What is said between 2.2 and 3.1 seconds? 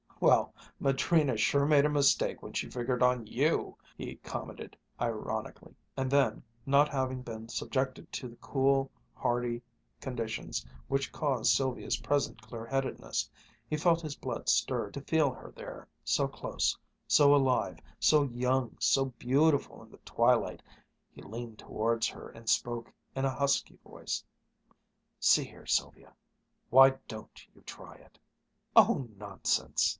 when she figured